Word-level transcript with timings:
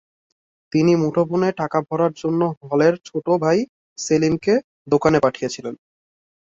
তিনি 0.71 0.91
মুঠোফোনে 0.95 1.49
টাকা 1.61 1.79
ভরার 1.87 2.13
জন্য 2.21 2.41
হলের 2.61 2.95
ছোট 3.05 3.25
ভাই 3.43 3.57
সেলিমকে 3.97 4.53
দোকানে 4.87 5.19
পাঠিয়েছিলেন। 5.25 5.75